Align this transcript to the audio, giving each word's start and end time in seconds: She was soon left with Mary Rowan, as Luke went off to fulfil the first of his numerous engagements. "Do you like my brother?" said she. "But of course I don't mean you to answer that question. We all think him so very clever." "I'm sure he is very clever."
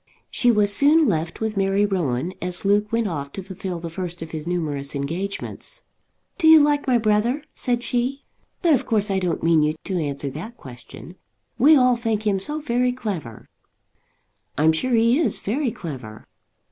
She 0.31 0.49
was 0.49 0.75
soon 0.75 1.05
left 1.07 1.41
with 1.41 1.55
Mary 1.55 1.85
Rowan, 1.85 2.33
as 2.41 2.65
Luke 2.65 2.91
went 2.91 3.07
off 3.07 3.31
to 3.33 3.43
fulfil 3.43 3.79
the 3.79 3.91
first 3.91 4.23
of 4.23 4.31
his 4.31 4.47
numerous 4.47 4.95
engagements. 4.95 5.83
"Do 6.39 6.47
you 6.47 6.59
like 6.59 6.87
my 6.87 6.97
brother?" 6.97 7.43
said 7.53 7.83
she. 7.83 8.25
"But 8.63 8.73
of 8.73 8.87
course 8.87 9.11
I 9.11 9.19
don't 9.19 9.43
mean 9.43 9.61
you 9.61 9.75
to 9.83 9.99
answer 9.99 10.31
that 10.31 10.57
question. 10.57 11.17
We 11.59 11.75
all 11.77 11.95
think 11.95 12.25
him 12.25 12.39
so 12.39 12.59
very 12.59 12.91
clever." 12.91 13.47
"I'm 14.57 14.71
sure 14.71 14.93
he 14.95 15.19
is 15.19 15.37
very 15.39 15.69
clever." 15.71 16.25